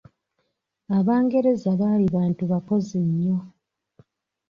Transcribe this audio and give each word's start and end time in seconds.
Abangereza 0.97 1.69
baali 1.79 2.05
bantu 2.15 2.43
bakozi 2.51 2.97
nnyo. 3.07 3.37